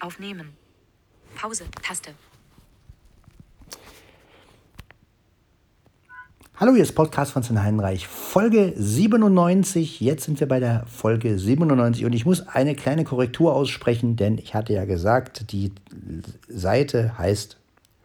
Aufnehmen. 0.00 0.56
Pause. 1.36 1.64
Taste. 1.82 2.14
Hallo, 6.56 6.74
hier 6.74 6.82
ist 6.82 6.92
Podcast 6.92 7.32
von 7.32 7.42
Sven 7.42 7.62
Heinreich, 7.62 8.06
Folge 8.06 8.74
97. 8.76 10.00
Jetzt 10.00 10.24
sind 10.24 10.40
wir 10.40 10.46
bei 10.46 10.60
der 10.60 10.84
Folge 10.86 11.38
97 11.38 12.04
und 12.04 12.12
ich 12.12 12.26
muss 12.26 12.46
eine 12.46 12.74
kleine 12.74 13.04
Korrektur 13.04 13.54
aussprechen, 13.54 14.16
denn 14.16 14.36
ich 14.36 14.54
hatte 14.54 14.74
ja 14.74 14.84
gesagt, 14.84 15.52
die 15.52 15.72
Seite 16.48 17.16
heißt 17.16 17.56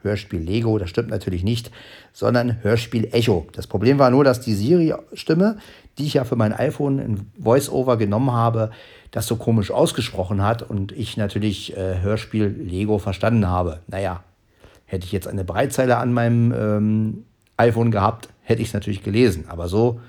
Hörspiel 0.05 0.39
Lego. 0.39 0.77
Das 0.77 0.89
stimmt 0.89 1.09
natürlich 1.09 1.43
nicht, 1.43 1.71
sondern 2.13 2.63
Hörspiel 2.63 3.09
Echo. 3.11 3.47
Das 3.51 3.67
Problem 3.67 3.99
war 3.99 4.09
nur, 4.11 4.23
dass 4.23 4.39
die 4.39 4.53
Siri-Stimme, 4.53 5.57
die 5.97 6.05
ich 6.05 6.13
ja 6.13 6.23
für 6.23 6.37
mein 6.37 6.53
iPhone 6.53 6.99
in 6.99 7.31
VoiceOver 7.37 7.97
genommen 7.97 8.31
habe, 8.31 8.71
das 9.11 9.27
so 9.27 9.35
komisch 9.35 9.71
ausgesprochen 9.71 10.41
hat 10.43 10.61
und 10.61 10.91
ich 10.91 11.17
natürlich 11.17 11.75
äh, 11.75 12.01
Hörspiel 12.01 12.47
Lego 12.47 12.99
verstanden 12.99 13.47
habe. 13.47 13.81
Naja, 13.87 14.23
hätte 14.85 15.05
ich 15.05 15.11
jetzt 15.11 15.27
eine 15.27 15.43
Breitzeile 15.43 15.97
an 15.97 16.13
meinem 16.13 16.53
ähm, 16.53 17.25
iPhone 17.57 17.91
gehabt, 17.91 18.29
hätte 18.41 18.61
ich 18.61 18.69
es 18.69 18.73
natürlich 18.73 19.03
gelesen. 19.03 19.45
Aber 19.47 19.67
so 19.67 19.99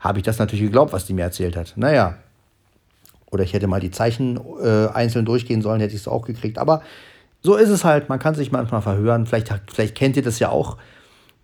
habe 0.00 0.18
ich 0.18 0.24
das 0.24 0.38
natürlich 0.38 0.64
geglaubt, 0.64 0.92
was 0.92 1.06
die 1.06 1.12
mir 1.12 1.22
erzählt 1.22 1.56
hat. 1.56 1.74
Naja. 1.76 2.16
Oder 3.30 3.44
ich 3.44 3.54
hätte 3.54 3.66
mal 3.66 3.80
die 3.80 3.90
Zeichen 3.90 4.38
äh, 4.62 4.88
einzeln 4.88 5.24
durchgehen 5.24 5.62
sollen, 5.62 5.80
hätte 5.80 5.94
ich 5.94 6.02
es 6.02 6.08
auch 6.08 6.26
gekriegt. 6.26 6.58
Aber 6.58 6.82
so 7.42 7.56
ist 7.56 7.68
es 7.68 7.84
halt. 7.84 8.08
Man 8.08 8.18
kann 8.18 8.34
sich 8.34 8.52
manchmal 8.52 8.82
verhören. 8.82 9.26
Vielleicht, 9.26 9.52
vielleicht 9.72 9.94
kennt 9.94 10.16
ihr 10.16 10.22
das 10.22 10.38
ja 10.38 10.50
auch, 10.50 10.76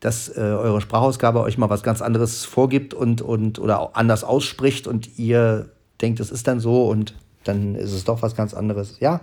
dass 0.00 0.28
äh, 0.28 0.40
eure 0.40 0.80
Sprachausgabe 0.80 1.40
euch 1.40 1.58
mal 1.58 1.70
was 1.70 1.82
ganz 1.82 2.02
anderes 2.02 2.44
vorgibt 2.44 2.94
und, 2.94 3.20
und 3.20 3.58
oder 3.58 3.96
anders 3.96 4.22
ausspricht 4.22 4.86
und 4.86 5.18
ihr 5.18 5.70
denkt, 6.00 6.20
es 6.20 6.30
ist 6.30 6.46
dann 6.46 6.60
so 6.60 6.86
und 6.86 7.14
dann 7.44 7.74
ist 7.74 7.92
es 7.92 8.04
doch 8.04 8.22
was 8.22 8.36
ganz 8.36 8.54
anderes. 8.54 9.00
Ja. 9.00 9.20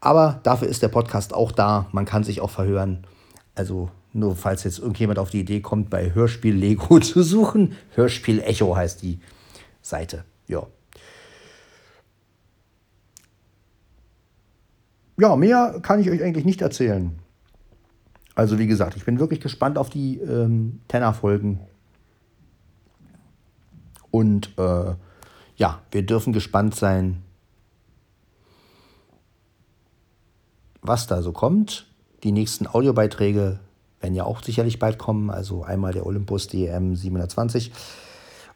Aber 0.00 0.40
dafür 0.44 0.68
ist 0.68 0.82
der 0.82 0.88
Podcast 0.88 1.34
auch 1.34 1.50
da. 1.50 1.86
Man 1.90 2.04
kann 2.04 2.22
sich 2.22 2.40
auch 2.40 2.50
verhören. 2.50 3.04
Also 3.54 3.90
nur 4.12 4.36
falls 4.36 4.62
jetzt 4.64 4.78
irgendjemand 4.78 5.18
auf 5.18 5.30
die 5.30 5.40
Idee 5.40 5.60
kommt, 5.60 5.90
bei 5.90 6.14
Hörspiel 6.14 6.54
Lego 6.54 6.98
zu 7.00 7.22
suchen. 7.22 7.72
Hörspiel 7.94 8.40
Echo 8.40 8.76
heißt 8.76 9.02
die 9.02 9.20
Seite. 9.82 10.24
Ja. 10.46 10.66
Ja, 15.18 15.34
mehr 15.36 15.80
kann 15.82 16.00
ich 16.00 16.10
euch 16.10 16.22
eigentlich 16.22 16.44
nicht 16.44 16.60
erzählen. 16.60 17.18
Also 18.34 18.58
wie 18.58 18.66
gesagt, 18.66 18.96
ich 18.96 19.04
bin 19.04 19.18
wirklich 19.18 19.40
gespannt 19.40 19.78
auf 19.78 19.88
die 19.88 20.18
ähm, 20.18 20.80
Tenor-Folgen. 20.88 21.60
Und 24.10 24.52
äh, 24.58 24.94
ja, 25.56 25.80
wir 25.90 26.04
dürfen 26.04 26.32
gespannt 26.32 26.74
sein, 26.74 27.22
was 30.82 31.06
da 31.06 31.22
so 31.22 31.32
kommt. 31.32 31.86
Die 32.22 32.32
nächsten 32.32 32.66
Audiobeiträge 32.66 33.58
werden 34.00 34.14
ja 34.14 34.24
auch 34.24 34.42
sicherlich 34.42 34.78
bald 34.78 34.98
kommen. 34.98 35.30
Also 35.30 35.64
einmal 35.64 35.94
der 35.94 36.04
Olympus 36.04 36.46
DM 36.48 36.94
720 36.94 37.72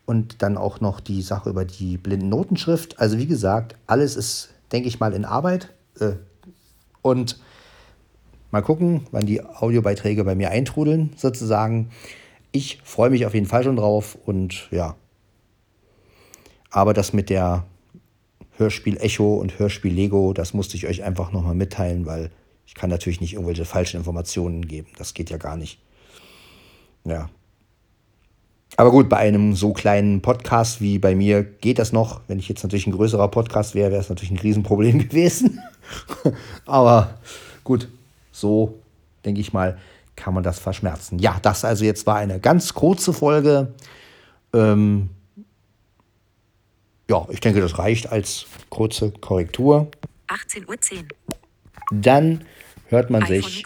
und 0.05 0.43
dann 0.43 0.57
auch 0.57 0.81
noch 0.81 1.01
die 1.01 1.23
Sache 1.23 1.51
über 1.51 1.65
die 1.65 1.97
Blindennotenschrift. 1.97 2.99
Also 2.99 3.17
wie 3.17 3.27
gesagt, 3.27 3.77
alles 3.87 4.17
ist, 4.17 4.51
denke 4.73 4.89
ich 4.89 5.01
mal, 5.01 5.15
in 5.15 5.25
Arbeit. 5.25 5.73
Äh, 5.99 6.13
und 7.03 7.41
mal 8.51 8.63
gucken, 8.63 9.07
wann 9.11 9.27
die 9.27 9.43
Audiobeiträge 9.43 10.25
bei 10.25 10.35
mir 10.35 10.51
eintrudeln, 10.51 11.13
sozusagen. 11.17 11.91
Ich 12.53 12.81
freue 12.83 13.11
mich 13.11 13.27
auf 13.27 13.35
jeden 13.35 13.47
Fall 13.47 13.63
schon 13.63 13.77
drauf 13.77 14.19
und 14.27 14.69
ja. 14.71 14.97
Aber 16.71 16.95
das 16.95 17.13
mit 17.13 17.31
der 17.31 17.65
Hörspiel 18.57 18.99
Echo 18.99 19.37
und 19.37 19.59
Hörspiel 19.59 19.93
Lego, 19.93 20.33
das 20.33 20.55
musste 20.55 20.77
ich 20.77 20.87
euch 20.87 21.03
einfach 21.03 21.33
nochmal 21.33 21.55
mitteilen, 21.55 22.07
weil 22.07 22.31
ich 22.67 22.75
kann 22.75 22.91
natürlich 22.91 23.21
nicht 23.21 23.35
irgendwelche 23.35 23.65
falschen 23.65 23.97
Informationen 23.97 24.69
geben. 24.69 24.89
Das 24.99 25.15
geht 25.15 25.31
ja 25.31 25.39
gar 25.39 25.57
nicht. 25.57 25.81
Ja. 27.05 27.29
Aber 28.77 28.91
gut, 28.91 29.09
bei 29.09 29.19
einem 29.19 29.55
so 29.55 29.73
kleinen 29.73 30.23
Podcast 30.23 30.81
wie 30.81 30.99
bei 30.99 31.15
mir 31.15 31.43
geht 31.43 31.79
das 31.79 31.93
noch. 31.93 32.21
Wenn 32.29 32.39
ich 32.39 32.49
jetzt 32.49 32.63
natürlich 32.63 32.87
ein 32.87 32.93
größerer 32.93 33.29
Podcast 33.29 33.75
wäre, 33.75 33.91
wäre 33.91 34.01
es 34.01 34.09
natürlich 34.09 34.31
ein 34.31 34.39
Riesenproblem 34.39 34.99
gewesen. 35.09 35.61
Aber 36.67 37.19
gut, 37.65 37.89
so 38.33 38.79
denke 39.25 39.41
ich 39.41 39.53
mal, 39.53 39.79
kann 40.17 40.35
man 40.35 40.43
das 40.43 40.59
verschmerzen. 40.59 41.19
Ja, 41.19 41.39
das 41.43 41.65
also 41.65 41.85
jetzt 41.85 42.07
war 42.07 42.17
eine 42.17 42.41
ganz 42.41 42.75
kurze 42.75 43.13
Folge. 43.13 43.75
Ähm 44.53 45.11
ja, 47.09 47.27
ich 47.31 47.41
denke, 47.41 47.61
das 47.61 47.79
reicht 47.79 48.13
als 48.13 48.47
kurze 48.69 49.11
Korrektur. 49.11 49.91
18.10 50.29 50.67
Uhr. 50.69 51.05
Dann 51.91 52.45
hört 52.89 53.11
man 53.11 53.27
sich 53.27 53.65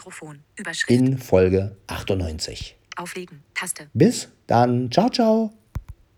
in 0.88 1.19
Folge 1.19 1.76
98. 1.88 2.76
Auflegen. 2.97 3.43
Taste. 3.55 3.88
Bis 3.93 4.28
dann. 4.47 4.91
Ciao, 4.91 5.09
ciao. 5.09 5.53